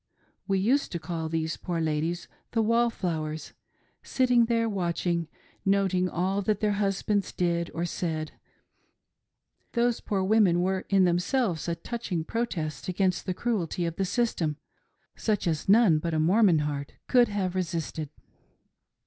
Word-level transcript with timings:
We 0.47 0.57
used 0.57 0.91
to 0.93 0.99
call 0.99 1.29
these 1.29 1.57
poor 1.57 1.79
ladies" 1.79 2.27
the 2.53 2.63
wall 2.63 2.89
flowers." 2.89 3.53
Sitting 4.01 4.45
there 4.45 4.67
watchful, 4.67 5.27
noting 5.63 6.09
all 6.09 6.41
that 6.41 6.59
their 6.59 6.71
husbands 6.81 7.31
did 7.31 7.69
or 7.75 7.85
said, 7.85 8.31
those 9.73 9.99
poor 10.01 10.23
women 10.23 10.63
were 10.63 10.85
in 10.89 11.03
themselves 11.03 11.67
a 11.67 11.75
touching 11.75 12.23
protest 12.23 12.87
against 12.87 13.27
the 13.27 13.35
cruelty 13.35 13.85
of 13.85 13.97
the 13.97 14.05
system, 14.05 14.57
such 15.15 15.45
as 15.45 15.69
none 15.69 15.99
but 15.99 16.15
a 16.15 16.19
Mormon 16.19 16.61
heart 16.65 16.93
could 17.07 17.27
have 17.27 17.53
resisted. 17.53 18.09